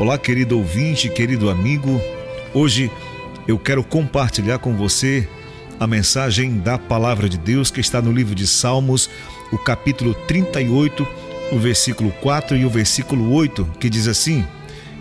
Olá, 0.00 0.16
querido 0.16 0.56
ouvinte, 0.56 1.10
querido 1.10 1.50
amigo. 1.50 2.00
Hoje 2.54 2.90
eu 3.46 3.58
quero 3.58 3.84
compartilhar 3.84 4.58
com 4.58 4.74
você 4.74 5.28
a 5.78 5.86
mensagem 5.86 6.58
da 6.58 6.78
palavra 6.78 7.28
de 7.28 7.36
Deus 7.36 7.70
que 7.70 7.82
está 7.82 8.00
no 8.00 8.10
livro 8.10 8.34
de 8.34 8.46
Salmos, 8.46 9.10
o 9.52 9.58
capítulo 9.58 10.14
38, 10.26 11.06
o 11.52 11.58
versículo 11.58 12.10
4 12.22 12.56
e 12.56 12.64
o 12.64 12.70
versículo 12.70 13.30
8, 13.30 13.72
que 13.78 13.90
diz 13.90 14.08
assim: 14.08 14.42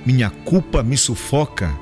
Minha 0.05 0.30
culpa 0.30 0.84
me 0.84 0.98
sufoca, 0.98 1.73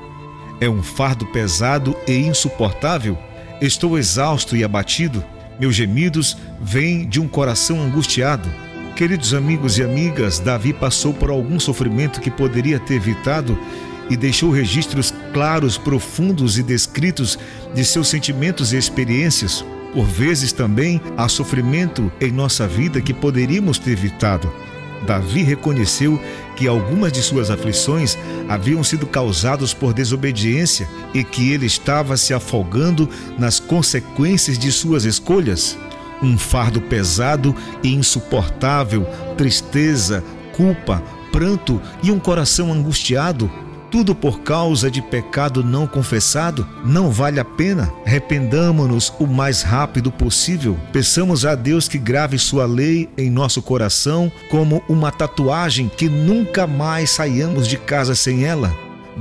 é 0.62 0.70
um 0.70 0.84
fardo 0.84 1.26
pesado 1.26 1.98
e 2.08 2.14
insuportável. 2.18 3.18
Estou 3.60 3.98
exausto 3.98 4.56
e 4.56 4.64
abatido, 4.64 5.26
meus 5.60 5.74
gemidos 5.74 6.38
vêm 6.62 7.10
de 7.10 7.20
um 7.20 7.28
coração 7.28 7.82
angustiado. 7.82 8.48
Queridos 8.98 9.36
amigos 9.36 9.78
e 9.78 9.84
amigas, 9.84 10.40
Davi 10.40 10.74
passou 10.74 11.14
por 11.14 11.30
algum 11.30 11.60
sofrimento 11.60 12.20
que 12.20 12.32
poderia 12.32 12.80
ter 12.80 12.96
evitado 12.96 13.56
e 14.10 14.18
deixou 14.18 14.50
registros 14.50 15.14
claros, 15.32 15.78
profundos 15.78 16.58
e 16.58 16.64
descritos 16.64 17.38
de 17.76 17.86
seus 17.86 18.08
sentimentos 18.08 18.74
e 18.74 18.76
experiências. 18.76 19.64
Por 19.94 20.04
vezes 20.04 20.52
também 20.52 21.00
há 21.16 21.30
sofrimento 21.30 22.12
em 22.20 22.32
nossa 22.32 22.68
vida 22.68 23.00
que 23.00 23.14
poderíamos 23.14 23.78
ter 23.78 23.92
evitado. 23.92 24.52
Davi 25.06 25.44
reconheceu 25.44 26.20
que 26.56 26.68
algumas 26.68 27.12
de 27.12 27.22
suas 27.22 27.52
aflições 27.52 28.18
haviam 28.50 28.84
sido 28.84 29.06
causadas 29.06 29.76
por 29.76 29.94
desobediência 29.94 30.90
e 31.14 31.24
que 31.24 31.52
ele 31.52 31.68
estava 31.68 32.18
se 32.18 32.34
afogando 32.34 33.08
nas 33.38 33.60
consequências 33.60 34.58
de 34.58 34.72
suas 34.72 35.06
escolhas 35.06 35.78
um 36.22 36.38
fardo 36.38 36.82
pesado 36.82 37.56
e 37.84 37.94
insuportável, 37.94 39.06
tristeza, 39.38 40.24
culpa, 40.56 41.02
pranto 41.32 41.82
e 42.02 42.12
um 42.12 42.20
coração 42.20 42.74
angustiado, 42.74 43.50
tudo 43.90 44.14
por 44.14 44.42
causa 44.42 44.92
de 44.92 45.02
pecado 45.02 45.64
não 45.64 45.88
confessado, 45.88 46.68
não 46.84 47.10
vale 47.10 47.40
a 47.40 47.46
pena. 47.46 47.92
Arrependamo-nos 48.06 49.14
o 49.18 49.26
mais 49.26 49.62
rápido 49.62 50.12
possível. 50.12 50.78
Peçamos 50.92 51.46
a 51.46 51.56
Deus 51.56 51.88
que 51.88 51.98
grave 51.98 52.38
Sua 52.38 52.66
lei 52.66 53.10
em 53.18 53.30
nosso 53.30 53.62
coração 53.62 54.32
como 54.50 54.84
uma 54.90 55.12
tatuagem 55.12 55.90
que 55.90 56.10
nunca 56.10 56.68
mais 56.68 57.12
saiamos 57.12 57.68
de 57.68 57.78
casa 57.78 58.14
sem 58.14 58.44
ela. 58.44 58.76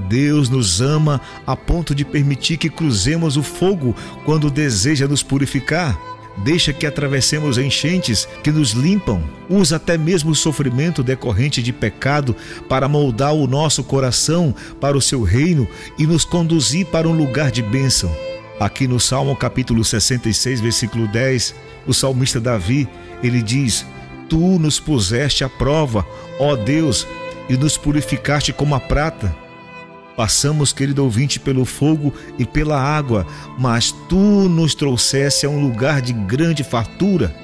Deus 0.09 0.49
nos 0.49 0.81
ama 0.81 1.21
a 1.47 1.57
ponto 1.57 1.95
de 1.95 2.05
permitir 2.05 2.57
que 2.57 2.69
cruzemos 2.69 3.37
o 3.37 3.43
fogo 3.43 3.95
quando 4.25 4.51
deseja 4.51 5.07
nos 5.09 5.23
purificar 5.23 5.99
deixa 6.39 6.73
que 6.73 6.87
atravessemos 6.87 7.59
enchentes 7.59 8.29
que 8.43 8.51
nos 8.51 8.71
limpam, 8.71 9.23
usa 9.49 9.77
até 9.77 9.97
mesmo 9.97 10.31
o 10.31 10.35
sofrimento 10.35 11.03
decorrente 11.03 11.63
de 11.63 11.73
pecado 11.73 12.37
para 12.69 12.89
moldar 12.89 13.35
o 13.35 13.47
nosso 13.47 13.83
coração 13.83 14.55
para 14.81 14.97
o 14.97 15.03
seu 15.03 15.23
reino 15.23 15.67
e 15.99 16.07
nos 16.07 16.25
conduzir 16.25 16.87
para 16.87 17.09
um 17.09 17.13
lugar 17.13 17.51
de 17.51 17.63
bênção. 17.63 18.15
Aqui 18.59 18.87
no 18.89 18.99
Salmo 18.99 19.37
capítulo 19.37 19.85
66, 19.85 20.61
versículo 20.61 21.07
10, 21.09 21.55
o 21.87 21.93
salmista 21.93 22.41
Davi, 22.41 22.89
ele 23.23 23.43
diz: 23.43 23.85
Tu 24.29 24.59
nos 24.59 24.81
puseste 24.81 25.45
à 25.45 25.49
prova, 25.49 26.07
ó 26.39 26.57
Deus, 26.57 27.07
e 27.49 27.57
nos 27.57 27.77
purificaste 27.77 28.53
como 28.53 28.75
a 28.75 28.81
prata 28.81 29.46
Passamos, 30.17 30.73
querido 30.73 31.05
ouvinte, 31.05 31.39
pelo 31.39 31.67
fogo 31.67 32.13
e 32.39 32.47
pela 32.47 32.81
água, 32.81 33.27
mas 33.59 33.93
tu 34.09 34.49
nos 34.49 34.75
trouxeste 34.75 35.45
a 35.45 35.51
um 35.51 35.61
lugar 35.61 36.01
de 36.01 36.13
grande 36.15 36.65
fartura. 36.65 37.35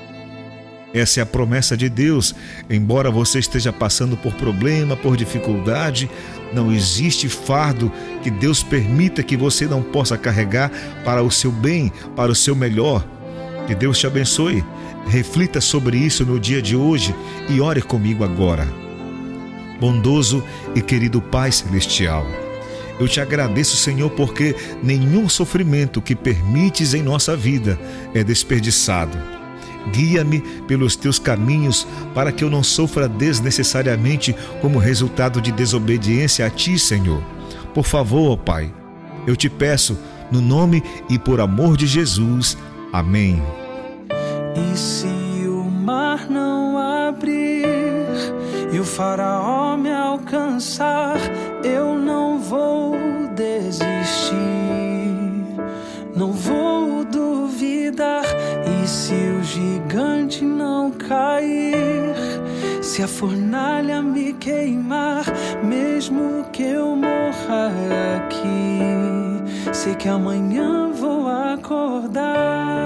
Essa 0.94 1.20
é 1.20 1.22
a 1.22 1.26
promessa 1.26 1.76
de 1.76 1.88
Deus. 1.88 2.34
Embora 2.68 3.10
você 3.10 3.38
esteja 3.38 3.72
passando 3.72 4.16
por 4.16 4.32
problema, 4.34 4.96
por 4.96 5.16
dificuldade, 5.16 6.10
não 6.52 6.72
existe 6.72 7.28
fardo 7.28 7.92
que 8.22 8.30
Deus 8.30 8.62
permita 8.62 9.22
que 9.22 9.36
você 9.36 9.66
não 9.66 9.82
possa 9.82 10.16
carregar 10.16 10.70
para 11.04 11.22
o 11.22 11.30
seu 11.30 11.50
bem, 11.50 11.92
para 12.14 12.32
o 12.32 12.34
seu 12.34 12.54
melhor. 12.54 13.06
Que 13.66 13.74
Deus 13.74 13.98
te 13.98 14.06
abençoe. 14.06 14.64
Reflita 15.06 15.60
sobre 15.60 15.96
isso 15.96 16.24
no 16.24 16.38
dia 16.38 16.62
de 16.62 16.76
hoje 16.76 17.14
e 17.48 17.60
ore 17.60 17.82
comigo 17.82 18.22
agora. 18.22 18.66
Bondoso 19.80 20.44
e 20.74 20.80
querido 20.80 21.20
Pai 21.20 21.50
Celestial. 21.50 22.24
Eu 23.00 23.08
te 23.08 23.20
agradeço, 23.20 23.76
Senhor, 23.76 24.10
porque 24.10 24.54
nenhum 24.82 25.28
sofrimento 25.28 26.00
que 26.00 26.14
permites 26.14 26.94
em 26.94 27.02
nossa 27.02 27.36
vida 27.36 27.78
é 28.14 28.22
desperdiçado. 28.22 29.16
Guia-me 29.90 30.40
pelos 30.68 30.94
teus 30.94 31.18
caminhos 31.18 31.86
para 32.14 32.30
que 32.30 32.44
eu 32.44 32.50
não 32.50 32.62
sofra 32.62 33.08
desnecessariamente 33.08 34.34
como 34.60 34.78
resultado 34.78 35.40
de 35.40 35.50
desobediência 35.50 36.46
a 36.46 36.50
ti, 36.50 36.78
Senhor. 36.78 37.22
Por 37.74 37.84
favor, 37.84 38.32
ó 38.32 38.36
Pai, 38.36 38.72
eu 39.26 39.34
te 39.34 39.48
peço, 39.48 39.98
no 40.30 40.40
nome 40.40 40.82
e 41.08 41.18
por 41.18 41.40
amor 41.40 41.76
de 41.76 41.86
Jesus. 41.86 42.56
Amém. 42.92 43.42
E 44.54 44.78
se 44.78 45.06
o 45.46 45.64
mar 45.64 46.28
não 46.30 46.51
e 48.72 48.80
o 48.80 48.84
faraó 48.84 49.76
me 49.76 49.92
alcançar, 49.92 51.18
eu 51.62 51.94
não 51.94 52.38
vou 52.38 52.96
desistir, 53.36 54.32
não 56.16 56.32
vou 56.32 57.04
duvidar. 57.04 58.24
E 58.64 58.88
se 58.88 59.12
o 59.12 59.44
gigante 59.44 60.42
não 60.42 60.90
cair, 60.90 62.14
se 62.80 63.02
a 63.02 63.08
fornalha 63.08 64.00
me 64.00 64.32
queimar, 64.32 65.26
mesmo 65.62 66.46
que 66.50 66.62
eu 66.62 66.96
morra 66.96 67.70
aqui, 68.16 68.80
sei 69.70 69.94
que 69.94 70.08
amanhã 70.08 70.90
vou 70.92 71.28
acordar. 71.28 72.82